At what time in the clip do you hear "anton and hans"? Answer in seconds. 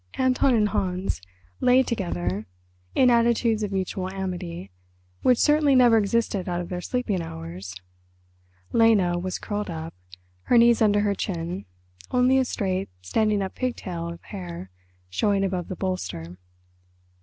0.15-1.21